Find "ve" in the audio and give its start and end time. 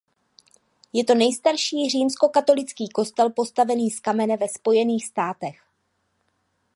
4.37-4.47